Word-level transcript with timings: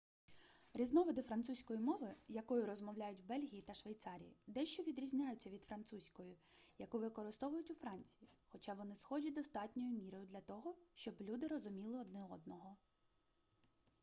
різновиди 0.73 1.21
французької 1.21 1.79
мови 1.79 2.15
якою 2.27 2.65
розмовляють 2.65 3.21
в 3.21 3.25
бельгії 3.25 3.61
та 3.61 3.73
швейцарії 3.73 4.35
дещо 4.47 4.83
відрізняються 4.83 5.49
від 5.49 5.63
французької 5.63 6.37
яку 6.77 6.99
використовують 6.99 7.71
у 7.71 7.75
франції 7.75 8.29
хоча 8.47 8.73
вони 8.73 8.95
схожі 8.95 9.31
достатньою 9.31 9.89
мірою 9.91 10.25
для 10.25 10.41
того 10.41 10.75
щоб 10.93 11.15
люди 11.21 11.47
розуміли 11.47 11.99
один 11.99 12.17
одного 12.23 12.77